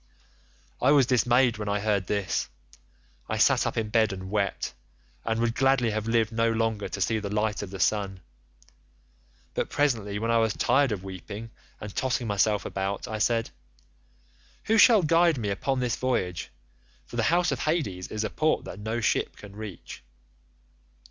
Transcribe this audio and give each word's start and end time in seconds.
"I 0.81 0.89
was 0.93 1.05
dismayed 1.05 1.59
when 1.59 1.69
I 1.69 1.79
heard 1.79 2.07
this. 2.07 2.49
I 3.29 3.37
sat 3.37 3.67
up 3.67 3.77
in 3.77 3.89
bed 3.89 4.11
and 4.11 4.31
wept, 4.31 4.73
and 5.23 5.39
would 5.39 5.53
gladly 5.53 5.91
have 5.91 6.07
lived 6.07 6.31
no 6.31 6.49
longer 6.51 6.89
to 6.89 6.99
see 6.99 7.19
the 7.19 7.29
light 7.29 7.61
of 7.61 7.69
the 7.69 7.79
sun, 7.79 8.21
but 9.53 9.69
presently 9.69 10.17
when 10.17 10.31
I 10.31 10.39
was 10.39 10.53
tired 10.55 10.91
of 10.91 11.03
weeping 11.03 11.51
and 11.79 11.95
tossing 11.95 12.25
myself 12.25 12.65
about, 12.65 13.07
I 13.07 13.19
said, 13.19 13.51
'And 13.51 13.53
who 14.63 14.77
shall 14.79 15.03
guide 15.03 15.37
me 15.37 15.51
upon 15.51 15.81
this 15.81 15.95
voyage—for 15.95 17.15
the 17.15 17.21
house 17.29 17.51
of 17.51 17.59
Hades 17.59 18.07
is 18.07 18.23
a 18.23 18.31
port 18.31 18.65
that 18.65 18.79
no 18.79 19.01
ship 19.01 19.35
can 19.35 19.55
reach. 19.55 20.01